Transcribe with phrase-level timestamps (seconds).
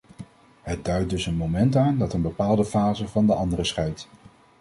[0.61, 4.07] Het duidt dus een moment aan dat een bepaalde fase van de andere scheidt.